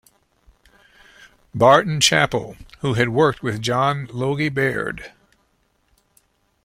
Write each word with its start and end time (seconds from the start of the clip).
Barton-Chapple, 1.53 2.57
who 2.79 2.95
had 2.95 3.09
worked 3.09 3.43
with 3.43 3.61
John 3.61 4.07
Logie 4.11 4.49
Baird. 4.49 5.11